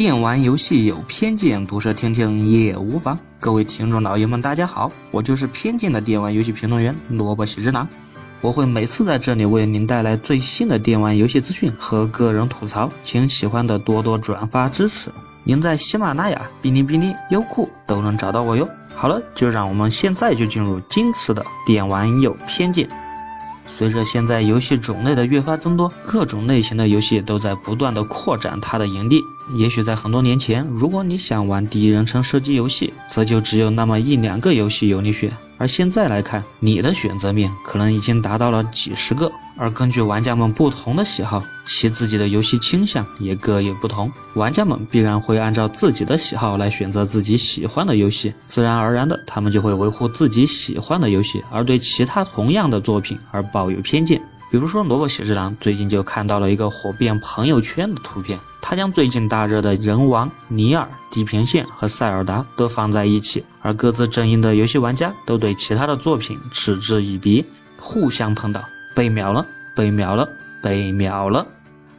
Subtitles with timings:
[0.00, 3.18] 电玩游戏有偏见，毒舌听听也无妨。
[3.38, 7.86] 各位听众老爷们，大家好，我就是偏见的电玩游戏评论员萝卜喜之郎。
[8.40, 15.10] 我会每次在这里为您带来最新的电玩游戏资讯和个人吐槽，请喜欢的多多转发支持。
[15.44, 18.66] 您在喜马拉雅、哔哩哔哩、优酷都能找到我哟。
[18.94, 22.88] 好了，就让我们现在就进入今次的电玩有偏见。
[23.76, 29.22] 随着现在游戏种类的越发增多，各种类型的游戏都在不断的扩展它的盈利。
[29.54, 35.32] 也许在很多年前，如果你想玩第一人称射击游戏，则就只有那么一两个游戏由你选。
[35.56, 39.30] 而现在来看，你的选择面可能已经达到了几十个。
[39.60, 44.10] 而根据玩家们不同的喜好，其自己的游戏倾向也各有不同。
[44.32, 54.18] 玩家们必然会按照自己的喜好来选择自己喜欢的游戏，自然而然的，他们就会维护自己喜欢的游戏，而对其他同样的作品而抱有偏见。
[54.50, 67.44] 比如说，萝卜喜之郎最近就看到了一个火遍朋友圈的图片，他将最近大热的人王、尼尔、地平线和塞尔达都放在一起，而各自阵营的游戏玩家都对其他的作品嗤之以鼻，
[67.78, 70.28] 互相碰到，被秒了，被秒了，
[70.62, 71.46] 被秒了。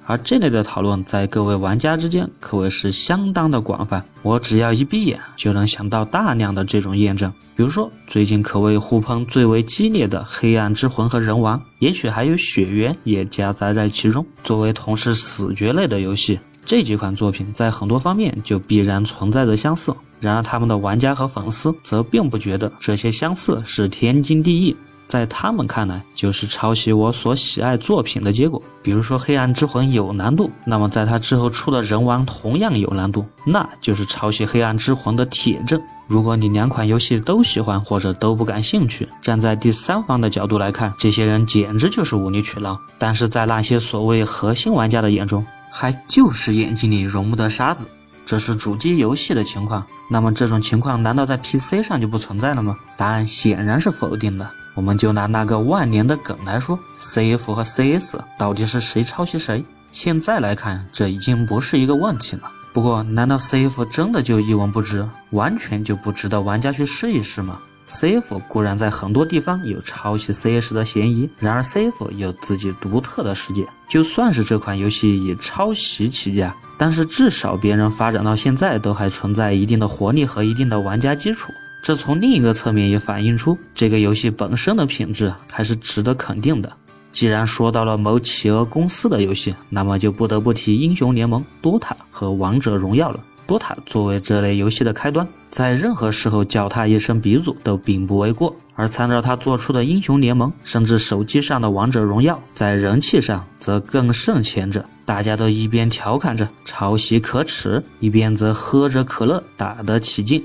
[0.08, 7.32] 而这类的讨论在各位玩家之间可谓是相当的广泛，我只要一闭眼就能想到大量的这种验证。
[7.56, 14.26] 比如说，最近可谓互喷最为激烈的《黑暗之魂》和《人王》，也许还有《血缘》也夹杂在其中。
[14.44, 19.94] 作为同是死绝类的游戏，这几款作品在很多方面就必然存在着相似。
[20.20, 24.76] 然而，他们的玩家和粉丝则并不觉得这些相似是天经地义。
[25.12, 28.64] 在他们看来，就是抄袭我所喜爱作品的结果。
[28.82, 35.82] 比如说，《黑暗之魂》有难度，那么在它之后出的人王同样有难度，那就是抄袭《黑暗之魂》的铁证。
[36.08, 42.80] 如果你两款游戏都喜欢或者都不感兴趣，站在第三方的角度来看，这些人简直就是无理取闹。
[42.98, 47.86] 但是在那些所谓核心玩家的眼中，还就是眼睛里容不得沙子。
[48.26, 52.78] 这是主机游戏的情况，那么这种情况难道在 PC 上就不存在了吗？
[52.96, 54.50] 答案显然是否定的。
[54.74, 59.64] 我们就拿那个万年的梗来说，CF 和 CS 到底是谁抄袭谁？
[59.92, 62.44] 现在来看，这已经不是一个问题了。
[62.74, 67.60] 不过，难道 CF 真的就一文不值，完全就不值得玩家去试一试吗
[67.90, 73.68] ？CF 固然在很多地方有抄袭 CS 的嫌疑，然而 CF 有自己独特的世界。
[73.90, 81.52] 就算是这款游戏以抄袭起家，但是至少别人发展到现在都还存在一定的活力和一定的玩家基础。
[81.82, 86.72] 这从另一个侧面也反映出这个游戏本身的品质还是值得肯定的。
[87.12, 93.20] 既然说到了某企鹅公司的游戏，那么就不得不提英雄联盟、DOTA 和王者荣耀了。
[93.48, 98.56] DOTA 作为这类游戏的开端，在任何时候叫它一声鼻祖都并不为过。
[98.76, 104.86] 而参照它做出的英雄联盟，甚至手机上的王者荣耀，在人气上则更胜前者。
[105.04, 110.44] 大家都一边调侃着抄袭可耻，一边则喝着可乐打得起劲。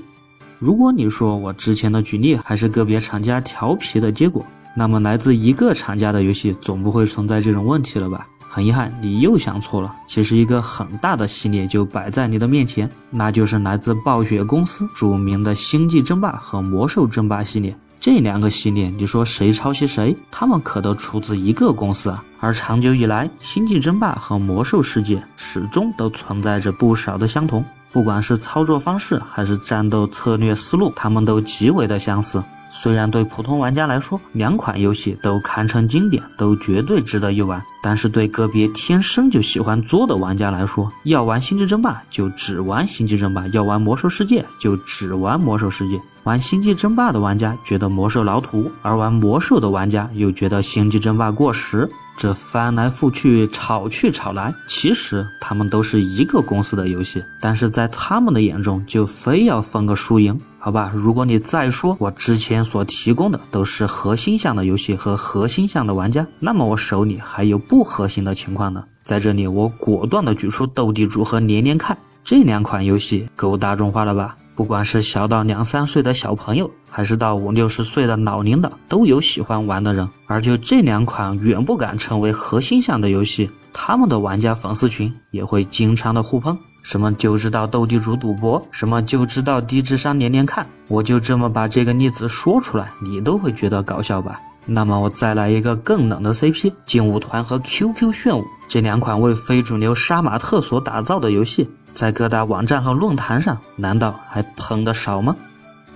[0.59, 4.43] 如果你说我之前的举例还是个别厂家调皮的结果，
[4.75, 8.27] 那么来自一个厂家的游戏总不会存在这种问题了吧？
[8.47, 9.95] 很遗憾，你又想错了。
[10.07, 17.77] 其实一个很大的系列就摆在你的面前，那就是来自暴雪公司著名的《星际争霸》和《魔兽争霸》系列。
[17.99, 20.15] 这两个系列，你说谁抄袭谁？
[20.31, 22.23] 他们可都出自一个公司啊。
[22.39, 27.63] 而长久以来，《星际争霸》和《魔兽世界》始终都存在着不少的相同。
[27.97, 32.43] 不管是操作方式还是战斗策略思路，他们都极为的相似。
[32.69, 45.99] 虽然对普通玩家来说，两款游戏都堪称经典，都绝对值得一玩，但是对个别天生就喜欢作的玩家来说，要玩星际争霸就只玩星际争霸，要玩魔兽世界就只玩魔兽世界。
[46.23, 51.89] 玩星际争霸的玩家觉得魔兽老土，而玩魔兽的玩家又觉得星际争霸过时。
[52.17, 60.35] 这翻来覆去，吵去吵来，其实他们都是一个公司的游戏，但是在他们的眼中，就非要分个输赢，
[60.67, 60.91] 好吧？
[60.93, 68.83] 如果你再说我之前所提供的都是核心向的游戏和核心向的玩家，那么我手里还有不核心的情况呢。
[69.05, 74.35] 在这里，我果断的举出斗地主和连连看这两款游戏，够大众化了吧？
[74.55, 80.05] 不管是小到两三岁的小朋友，还是到五六十岁的老领导，都有喜欢玩的人。
[80.25, 86.57] 而就这两款远不敢成为核心向的游戏，他们的玩家粉丝群也会经常的互喷，
[86.89, 90.65] 什么就知道斗地主赌博，什么就知道低智商连连看。
[90.87, 94.39] 我就这么把这个例子说出来，你都会觉得搞笑吧？
[94.65, 101.69] 那么我再来一个更冷的 CP，劲舞团和 QQ 炫舞这两款为非主流杀马特所打造的游戏。
[101.93, 105.35] 在各大网站和论坛上，难道还喷的少吗？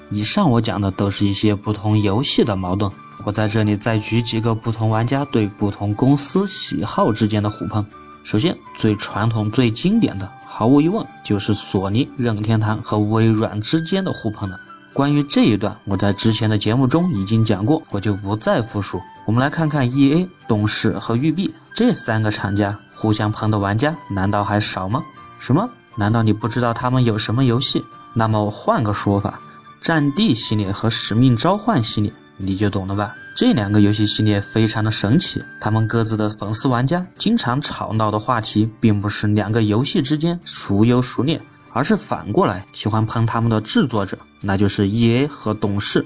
[0.10, 2.92] 以上我讲的都是一些不同游戏的矛盾，
[3.24, 7.86] 我在这里再举几个不同玩家对不同公司喜好之间的互喷。
[8.24, 14.60] 首先，最传统、最经典的，毫无疑问就是索尼、任天堂和微软之间的互捧了。
[14.94, 19.02] 关于这一段，我在之前的节目中已经讲过，我就不再复述。
[19.26, 25.02] 我们来看看 E A、动视和育碧这三个厂家互相捧的玩家，难道还少吗？
[25.40, 25.70] 什么？
[25.96, 27.84] 难道你不知道他们有什么游戏？
[28.14, 29.40] 那么我换个说法，
[29.80, 33.16] 战地系列和使命召唤系列，你就懂了吧？
[33.42, 41.42] 这两个游戏系列非常的神奇，他们各自的粉丝玩家经常吵闹的话题，并不是两个游戏之间孰优孰劣。
[41.72, 46.06] 而是反过来喜欢喷他们的制作者，那就是 E A 和董事。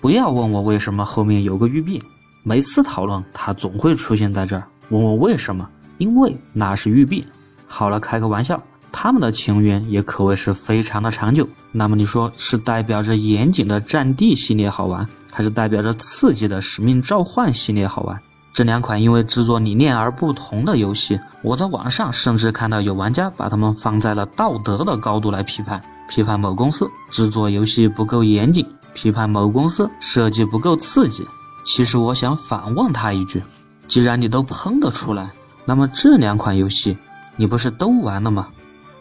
[0.00, 2.00] 不要问我为什么后面有个育碧，
[2.44, 4.62] 每次讨论他总会出现在这儿。
[4.90, 5.68] 问我为什么？
[5.98, 7.26] 因为那是育碧。
[7.66, 8.62] 好了，开个玩笑，
[8.92, 11.48] 他们的情缘也可谓是非常的长久。
[11.72, 18.18] 那么你说是代表着严谨的战地系列好玩，还是代表着刺激的使命召唤系列好玩？
[18.54, 31.22] 这两款因为制作理念而不同的游戏，我在网上甚至看到有玩家把它们放在了道德的高度来批判，批判某公司制作游戏不够严谨，批判某公司设计不够刺激。
[31.66, 33.42] 其实我想反问他一句：
[33.86, 35.30] 既然你都喷得出来，
[35.66, 36.96] 那么这两款游戏
[37.36, 38.48] 你不是都玩了吗？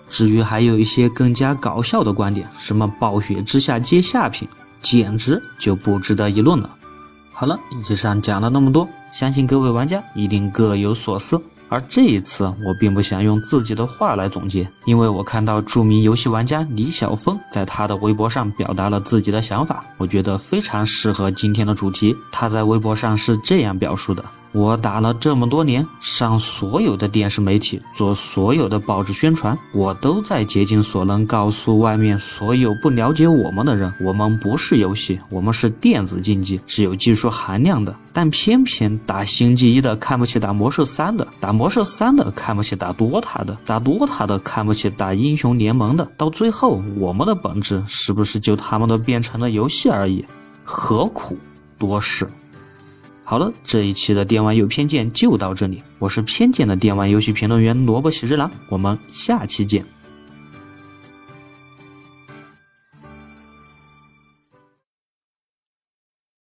[0.09, 4.45] 至于还有一些更加搞笑的观点，什么暴雪之下皆下品，
[4.85, 6.69] 简直就不值得一论了。
[7.33, 8.87] 好了，以上讲了那么多。
[9.11, 22.15] 相信各位玩家一定各有所思，而这一次我并不想用自己的话来总结，因为我看到著名游戏玩家李晓峰在他的微博上表达了自己的想法，我觉得非常适合今天的主题。
[22.31, 24.23] 他在微博上是这样表述的。
[24.55, 37.93] 我打了这么多年，上所有的电视媒体，做所有的报纸宣传，我都在竭尽所能告诉外面所有不了解我们的人，我们不是游戏，我们是电子竞技，是有技术含量的。
[38.13, 50.23] 但偏偏打星际一的看不起打魔兽三的，打魔兽三的看不起打多塔的，打多塔的看不起打英雄联盟的，到最后我们的本质是不是就他们都变成了游戏而已？
[50.63, 51.37] 何苦
[51.77, 52.25] 多事？
[53.27, 55.81] 好了，这一期的电玩有偏见就到这里。
[55.97, 59.83] 我是偏见的电玩游戏评论员萝卜喜之郎，我们下期见。